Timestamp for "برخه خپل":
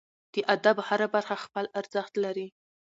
1.15-1.65